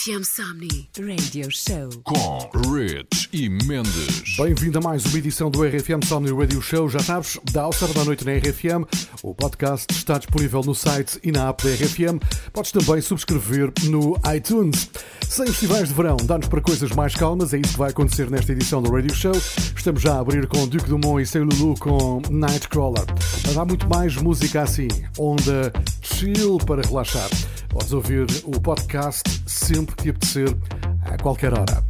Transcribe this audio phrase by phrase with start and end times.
[0.00, 0.88] RFM Somni.
[0.98, 1.90] Radio Show.
[2.04, 4.36] Com Rich e Mendes.
[4.36, 6.88] Bem-vindo a mais uma edição do RFM Somni Radio Show.
[6.88, 8.84] Já sabes, dá ao sábado à noite na RFM.
[9.22, 12.18] O podcast está disponível no site e na app da RFM.
[12.52, 14.90] Podes também subscrever no iTunes.
[15.28, 17.54] Sem festivais de verão, dá-nos para coisas mais calmas.
[17.54, 19.32] É isso que vai acontecer nesta edição do Radio Show.
[19.76, 23.04] Estamos já a abrir com Duke Dumont e Sei Lulu com Nightcrawler.
[23.46, 24.88] Mas há muito mais música assim,
[25.18, 27.30] onda chill para relaxar.
[27.68, 30.56] Podes ouvir o podcast sempre que te apetecer,
[31.04, 31.89] a qualquer hora.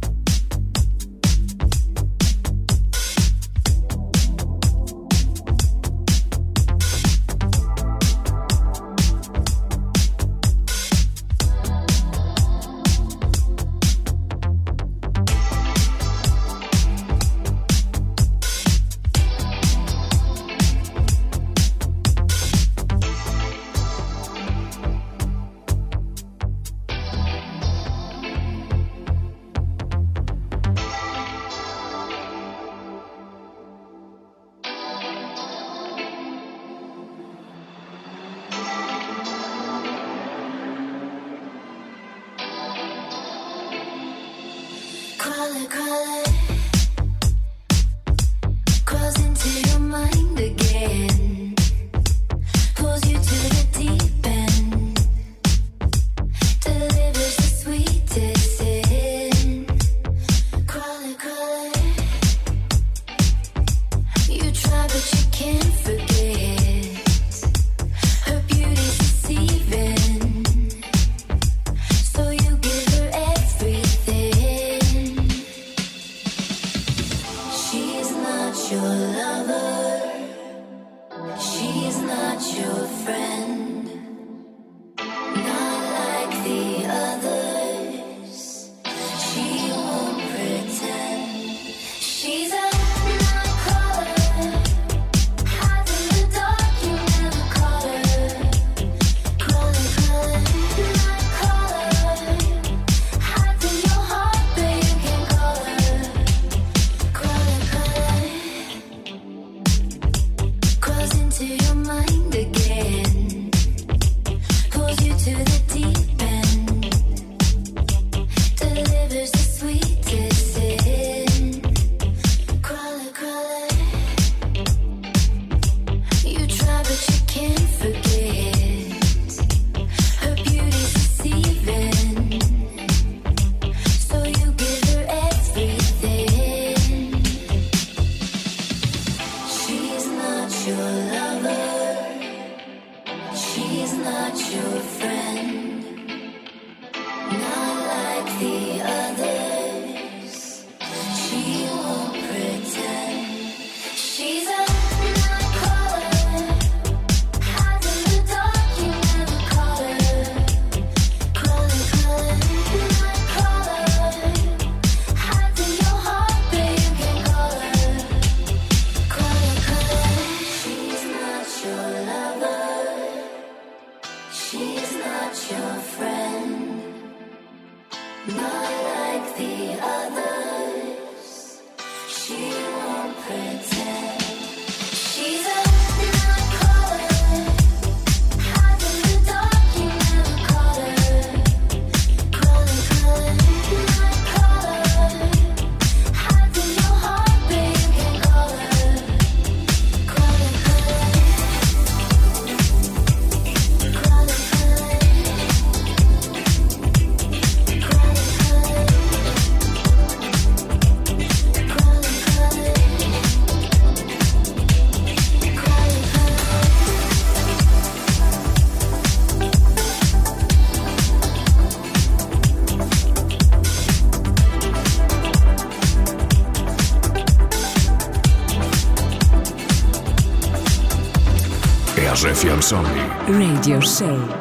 [233.61, 234.40] Radio Show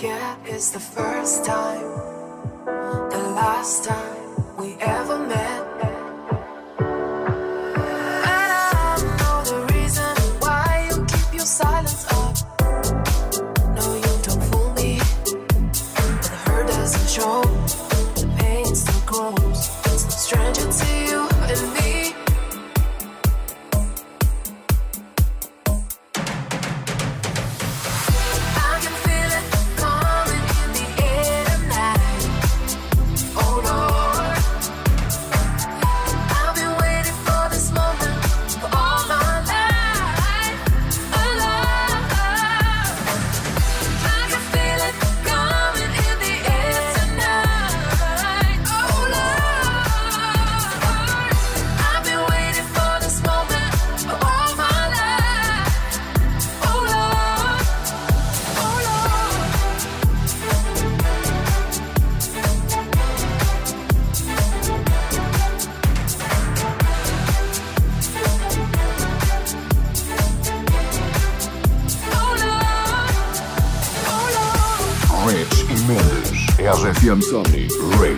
[0.00, 1.82] forget is the first time,
[3.10, 4.09] the last time.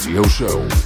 [0.04, 0.81] Radio Show.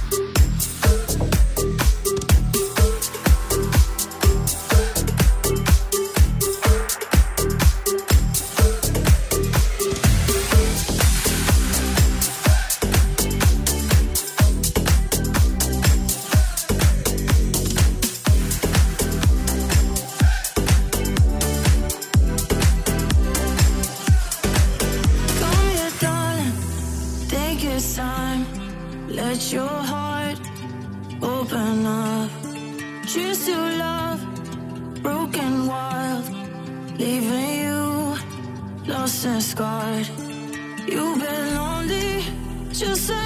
[42.79, 43.16] you so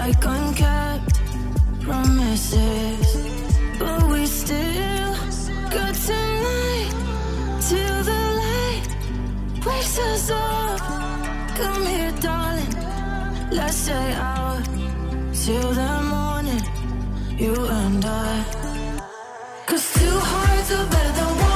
[0.00, 1.20] like unkept
[1.82, 3.08] promises.
[3.78, 5.12] But we still
[5.74, 6.92] got tonight
[7.68, 8.86] till the light
[9.66, 10.80] wakes us up.
[11.60, 12.74] Come here, darling.
[13.58, 14.64] Let's stay out
[15.44, 16.64] till the morning.
[17.42, 18.44] You and I.
[19.66, 21.49] Cause two hearts are better than one.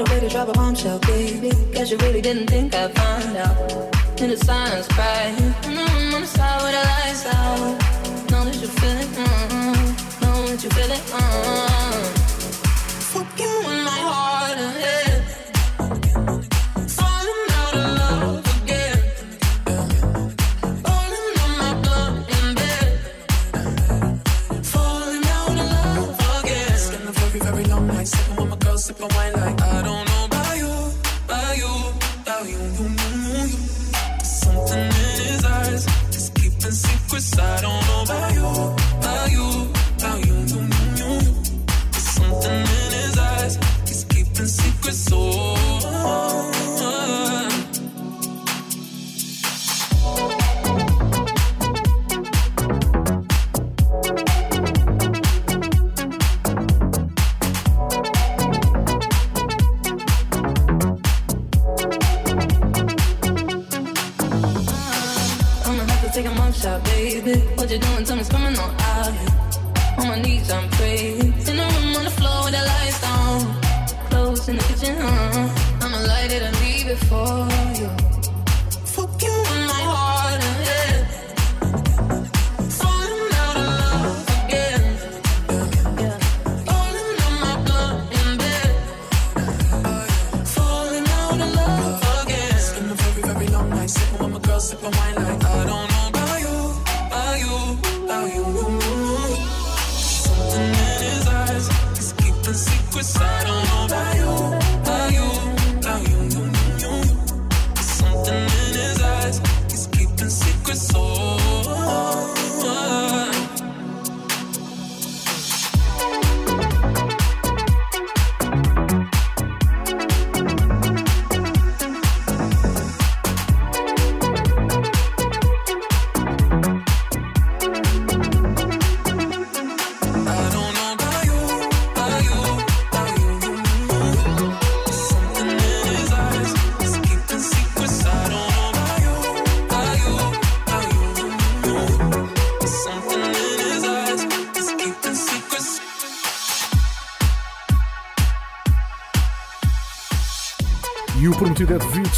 [0.00, 1.50] What a way to drop a bombshell, baby.
[1.72, 3.70] Guess you really didn't think I'd find out.
[4.18, 5.36] In the silence, crying.
[5.36, 8.30] Mm-hmm, on the side with the lights out.
[8.30, 9.08] Know that you feel it.
[9.08, 10.22] Mm-hmm.
[10.22, 11.00] Know that you feel it.
[11.00, 11.59] Mm-hmm.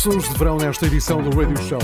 [0.03, 1.79] Sons de verão nesta edição do Radio Show.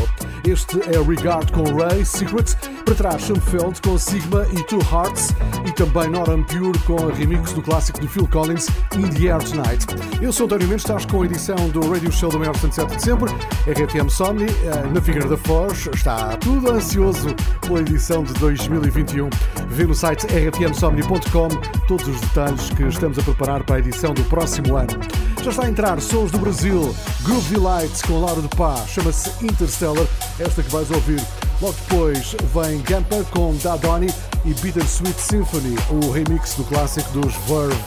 [0.44, 5.28] Este é Regard com Ray, Secret, para trás Schoenfeld com Sigma e Two Hearts
[5.64, 9.40] e também Noran Pure com a remix do clássico de Phil Collins, In the Air
[9.44, 9.86] Tonight.
[10.20, 13.02] Eu sou António Mendes, estás com a edição do Radio Show do maior 77 de
[13.02, 13.30] sempre,
[13.68, 15.88] RFM Somni, eh, na Figueira da Foz.
[15.94, 17.28] Está tudo ansioso
[17.60, 19.30] pela edição de 2021.
[19.68, 21.48] Vê no site rfmsomni.com
[21.86, 25.17] todos os detalhes que estamos a preparar para a edição do próximo ano.
[25.42, 30.06] Já está a entrar Sons do Brasil, Groove Delights com Laura de Pá, chama-se Interstellar,
[30.38, 31.22] esta que vais ouvir.
[31.62, 34.12] Logo depois vem Gamper com Dadoni
[34.44, 37.82] e Bittersweet Symphony, o remix do clássico dos Verve.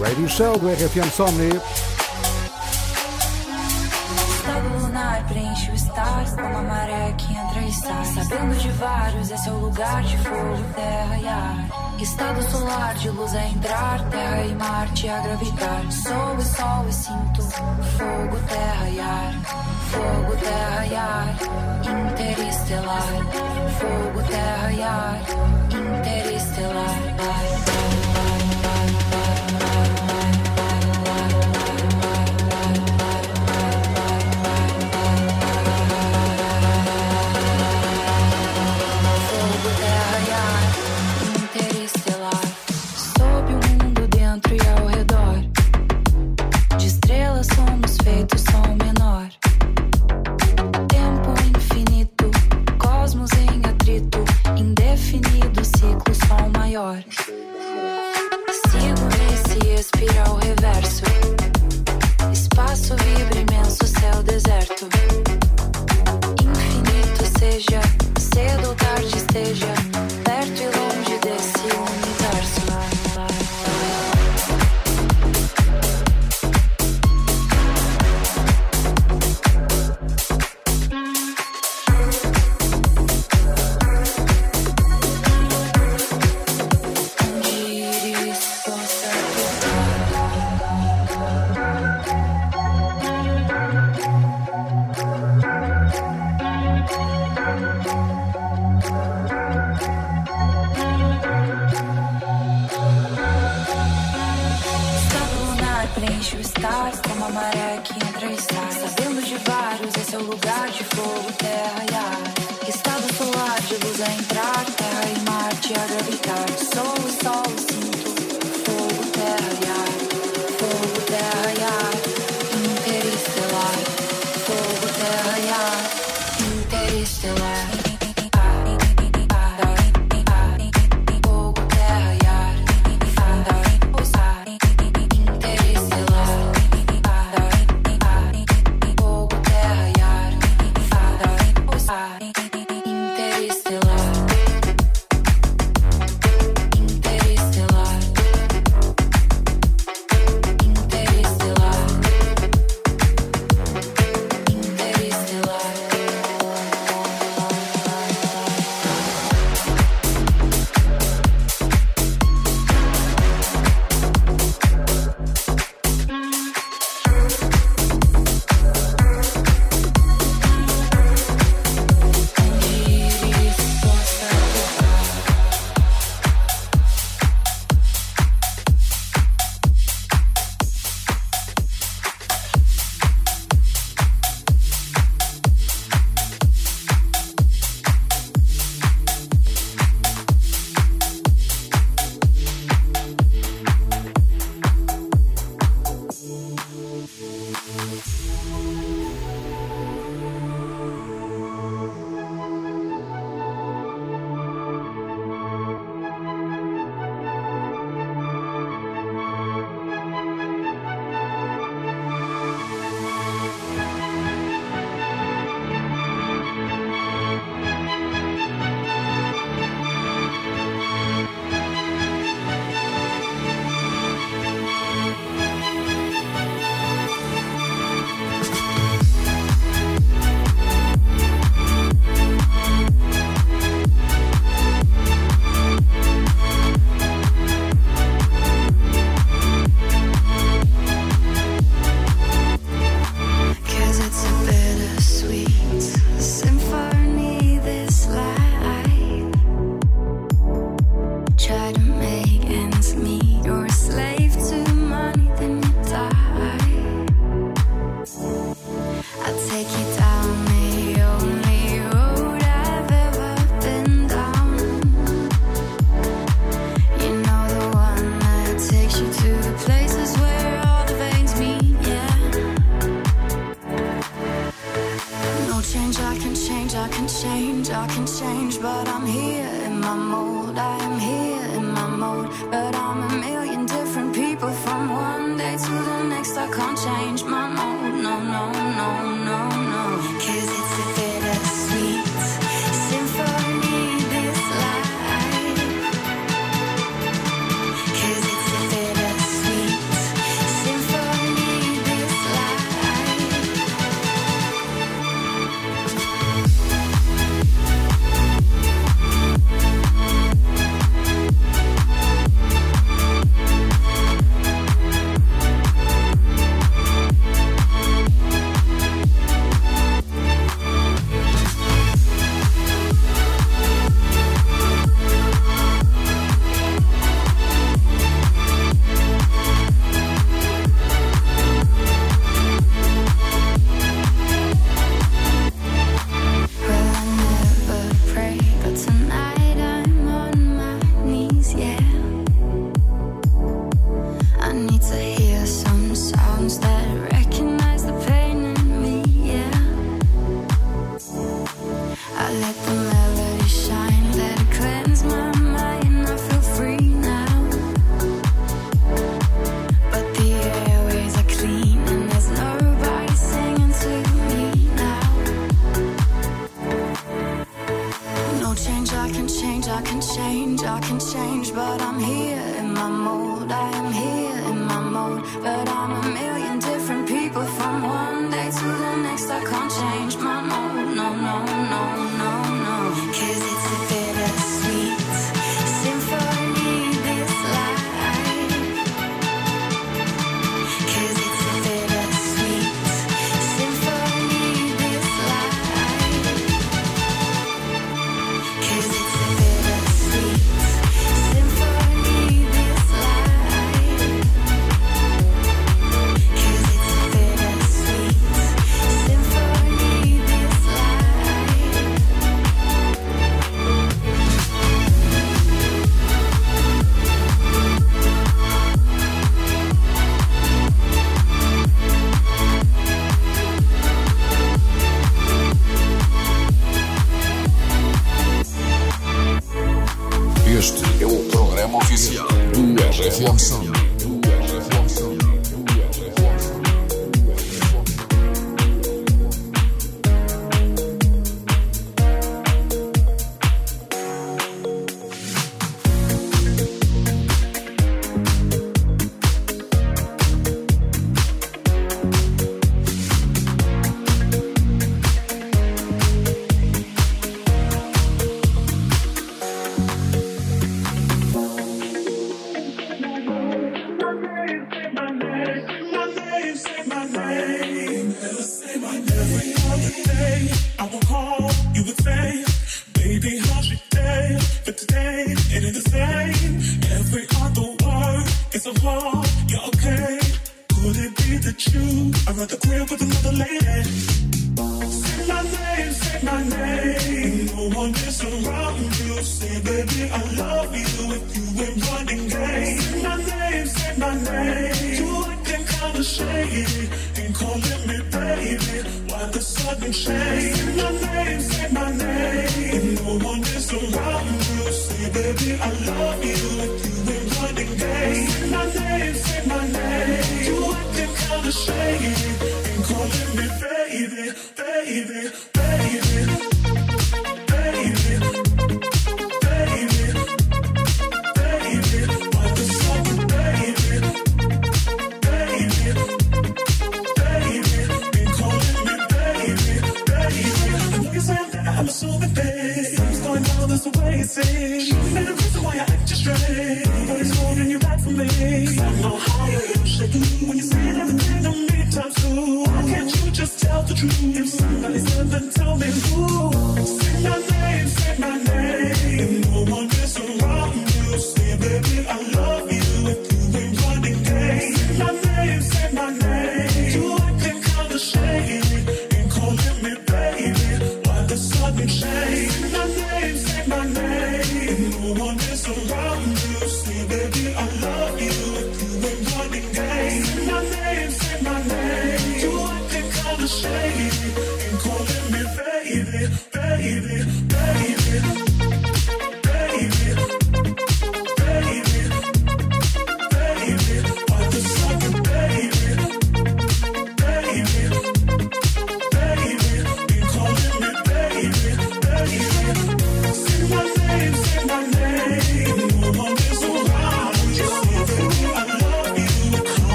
[0.00, 1.60] Radio Show do RFM Somni.
[5.28, 8.04] Preenche o estar como a maré que entra e sai.
[8.04, 11.65] Sabendo de vários, esse é o lugar de fogo, terra e ar.
[11.98, 15.90] Estado solar de luz a entrar, terra e Marte a gravitar.
[15.90, 19.34] Sou e sol e sinto fogo, terra e ar.
[19.90, 21.36] Fogo, terra e ar,
[22.10, 23.02] interestelar.
[23.78, 25.20] Fogo, terra e ar,
[25.72, 26.98] interestelar.
[27.18, 27.75] Ai,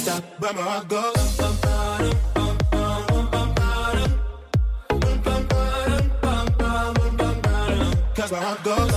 [0.00, 1.36] stop, where my heart goes.
[8.16, 8.92] Cause my heart goes.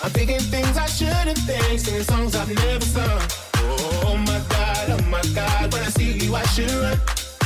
[0.02, 3.22] I'm thinking things I shouldn't think, singing songs I've never sung.
[3.56, 7.23] Oh my god, oh my god, when I see you, I should run.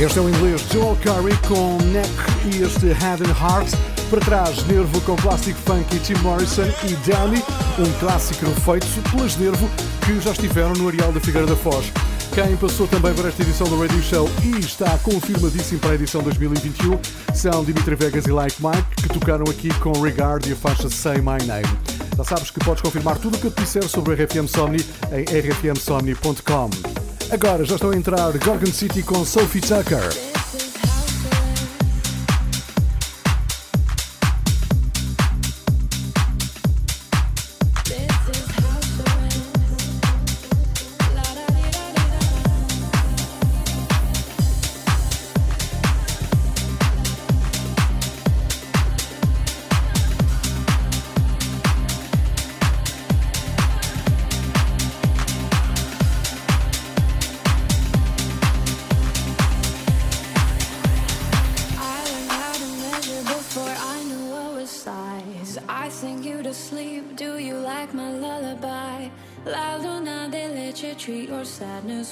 [0.00, 2.08] Este é o inglês Joel Curry com Neck
[2.46, 3.68] e este Head and Heart.
[4.08, 7.44] Para trás, Nervo com Plastic Funk e Tim Morrison e Downey,
[7.78, 9.68] um clássico refeito pelas Nervo
[10.06, 11.92] que já estiveram no Areal da Figueira da Foz.
[12.34, 16.22] Quem passou também por esta edição do Radio Show e está confirmadíssimo para a edição
[16.22, 16.98] 2021
[17.34, 21.18] são Dimitri Vegas e Like Mike, que tocaram aqui com Regard e a faixa Say
[21.18, 21.68] My Name.
[22.16, 24.82] Já sabes que podes confirmar tudo o que eu te disser sobre a RFM Somni
[25.12, 26.99] em rfmsomni.com.
[27.32, 30.29] Agora já estão a entrar Gorgon City com Sophie Tucker.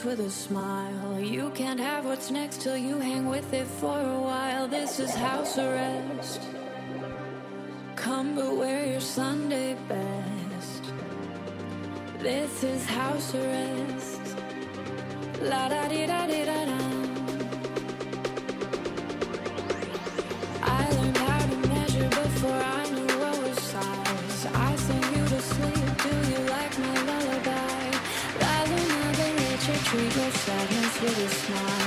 [0.09, 1.21] With a smile.
[1.21, 4.67] You can't have what's next till you hang with it for a while.
[4.67, 6.41] This is house arrest.
[7.95, 10.83] Come but wear your Sunday best.
[12.21, 14.25] This is house arrest.
[15.43, 16.81] La da di da di da da.
[20.63, 20.85] I
[31.09, 31.78] really smart.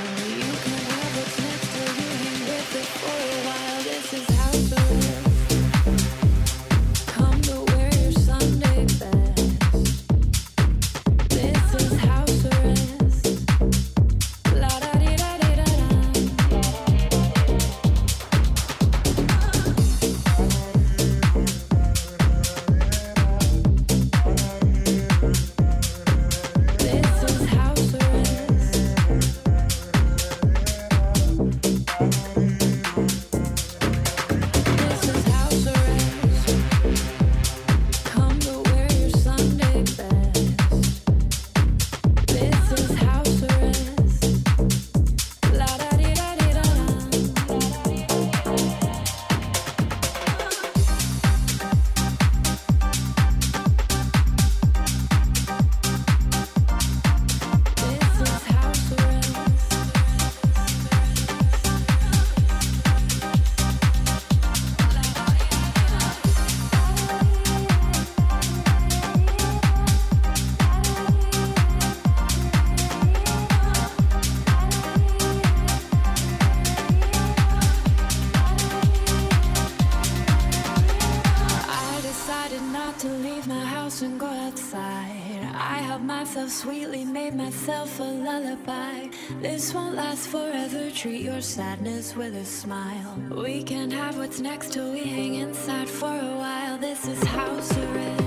[90.27, 93.17] Forever, treat your sadness with a smile.
[93.31, 96.77] We can have what's next till we hang inside for a while.
[96.77, 98.20] This is house arrest.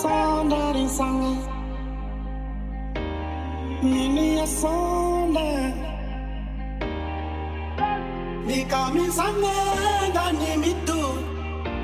[0.00, 1.32] sondari sanga
[3.82, 4.28] nini
[4.60, 5.48] sonda
[8.46, 9.56] mikami sanga
[10.16, 11.02] gani mitu.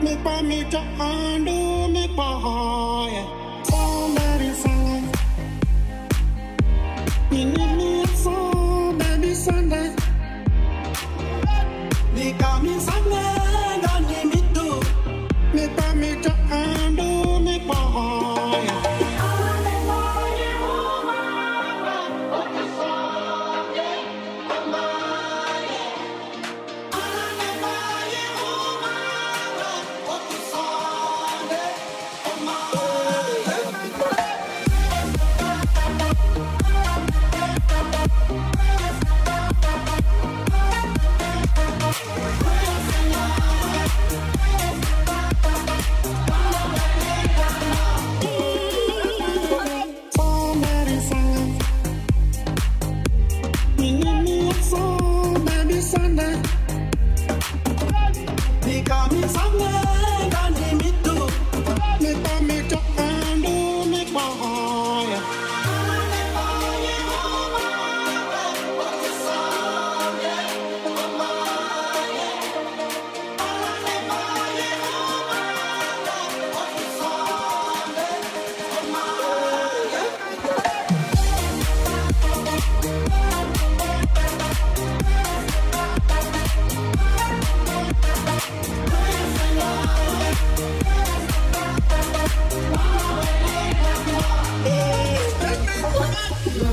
[0.03, 3.25] Mikpa mita andu mikpa hoya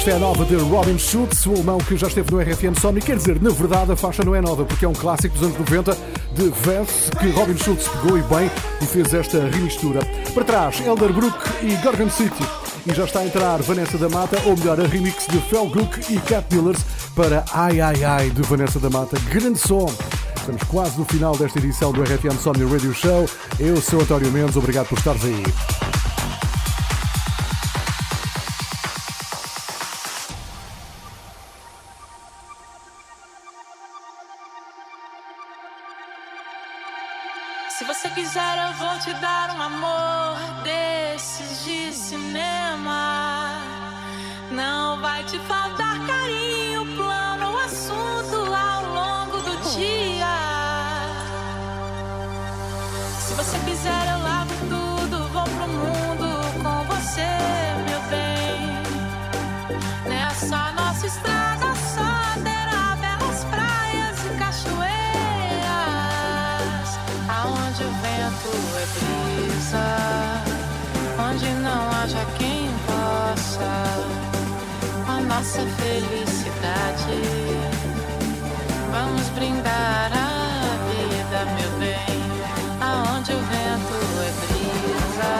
[0.00, 3.02] Esta é a nova de Robin Schultz, o alemão que já esteve no RFM Sony.
[3.02, 5.58] Quer dizer, na verdade, a faixa não é nova, porque é um clássico dos anos
[5.58, 5.94] 90
[6.32, 10.00] de Vance que Robin Schultz pegou e bem e fez esta remistura.
[10.32, 12.42] Para trás, Elderbrook e Gorgon City.
[12.86, 16.18] E já está a entrar Vanessa da Mata, ou melhor, a remix de Felgook e
[16.20, 16.80] Cat Millers
[17.14, 19.18] para Ai Ai Ai de Vanessa da Mata.
[19.28, 19.84] Grande som!
[20.34, 23.28] Estamos quase no final desta edição do RFM Sony Radio Show.
[23.58, 25.42] Eu sou António Mendes, obrigado por estares aí.
[72.10, 73.70] Haja quem possa
[75.06, 77.20] a nossa felicidade.
[78.90, 82.20] Vamos brindar a vida, meu bem,
[82.80, 85.34] aonde o vento é brisa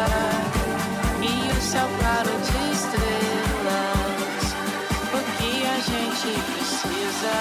[1.23, 4.45] e o céu claro de estrelas.
[5.13, 7.37] O que a gente precisa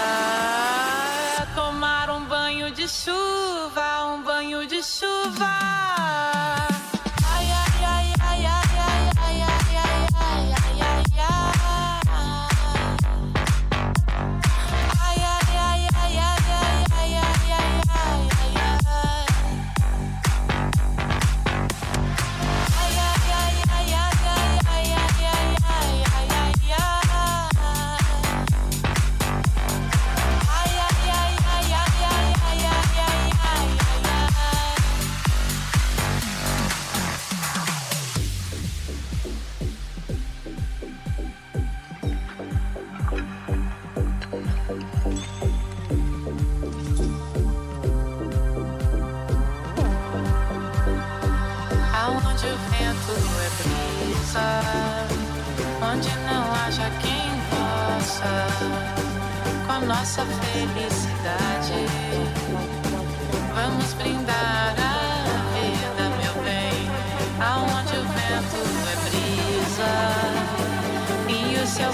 [1.41, 6.38] é tomar um banho de chuva, um banho de chuva.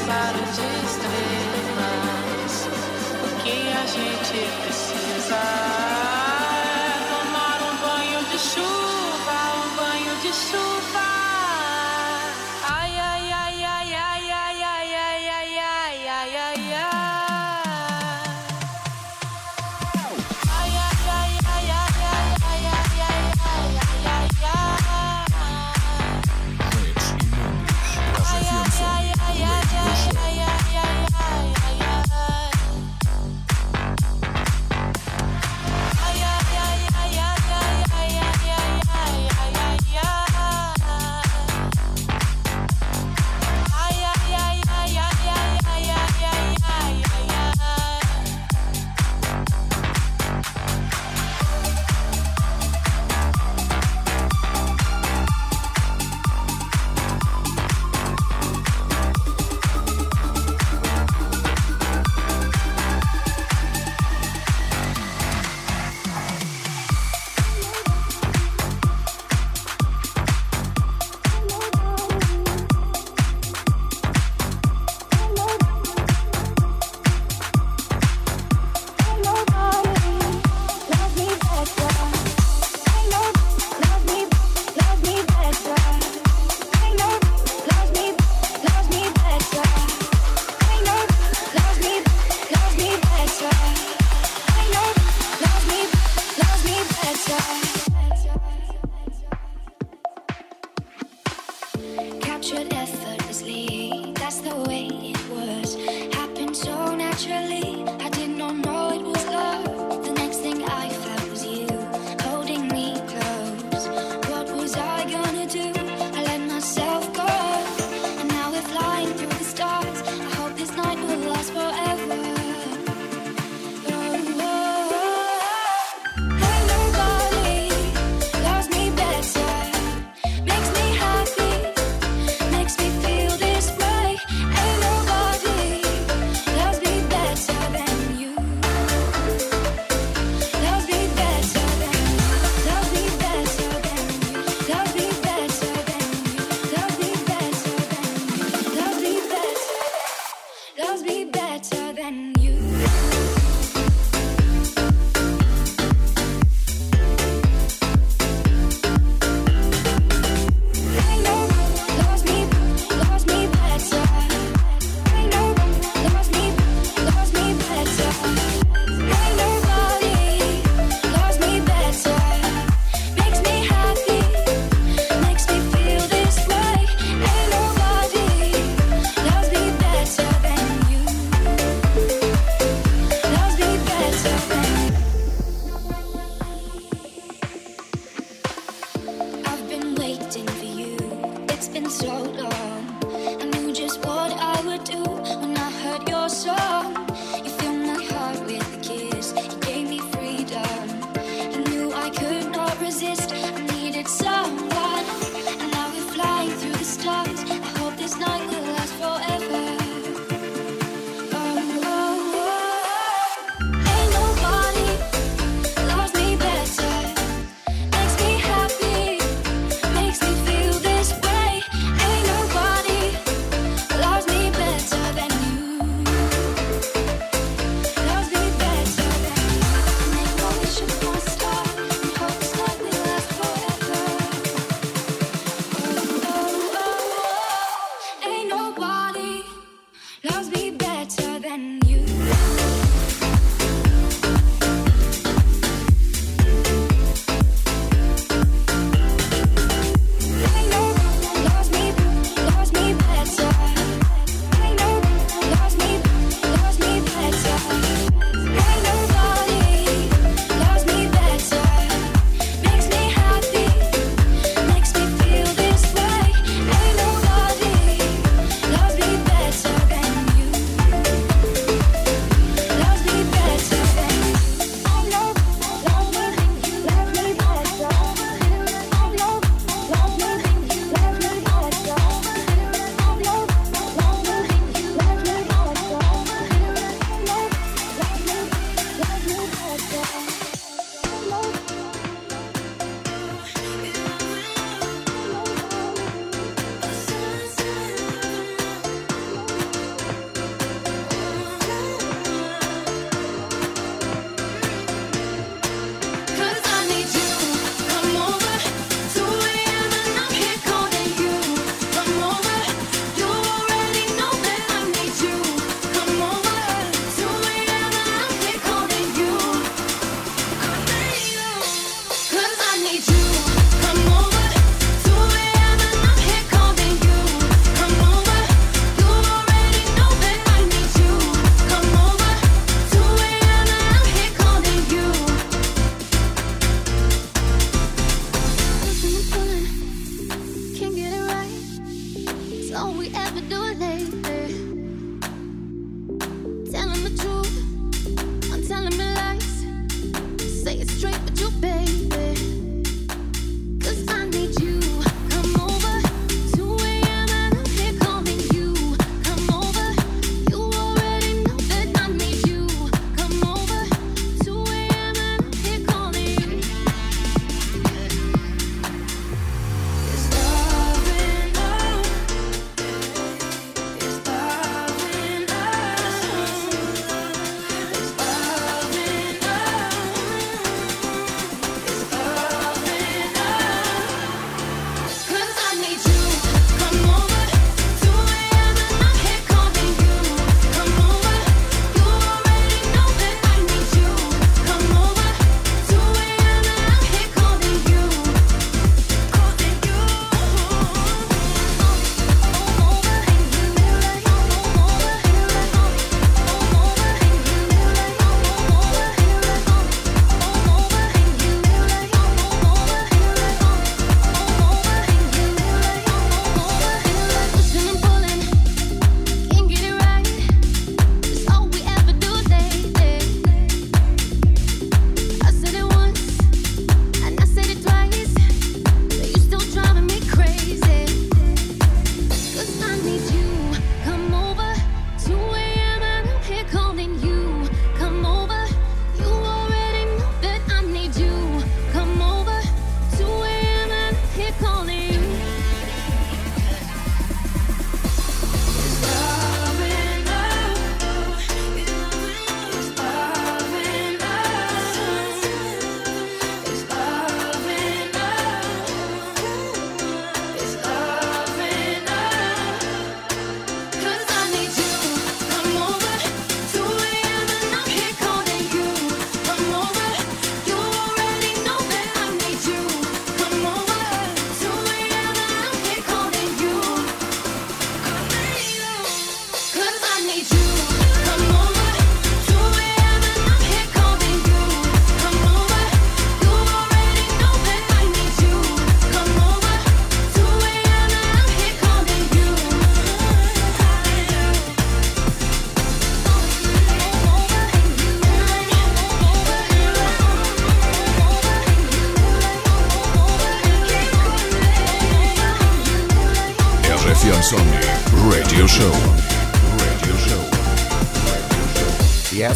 [0.06, 2.53] Claro de estrelas.
[3.24, 5.74] O que a gente precisa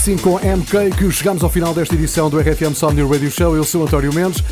[0.09, 3.55] assim com MK que chegamos ao final desta edição do RFM Somni Radio Show.
[3.55, 4.43] Eu sou António Mendes.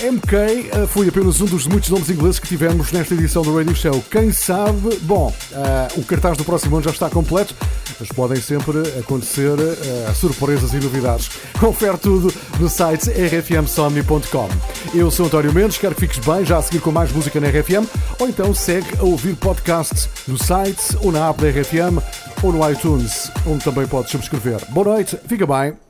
[0.00, 3.76] MK eh, foi apenas um dos muitos nomes ingleses que tivemos nesta edição do Radio
[3.76, 4.02] Show.
[4.10, 7.54] Quem sabe, bom, uh, o cartaz do próximo ano já está completo,
[7.98, 11.30] mas podem sempre acontecer uh, surpresas e novidades.
[11.58, 14.48] Confere tudo no site rfmsomni.com.
[14.94, 17.48] Eu sou António Mendes, quero que fiques bem já a seguir com mais música na
[17.48, 17.86] RFM,
[18.18, 21.98] ou então segue a ouvir podcasts no site ou na app da RFM
[22.42, 24.60] ou no iTunes, onde também podes subscrever.
[24.70, 25.87] Boa noite, fica bem.